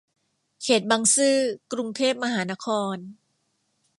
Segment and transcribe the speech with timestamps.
[0.63, 1.35] เขตบางซื่อ
[1.71, 2.97] กรุงเทพมหานคร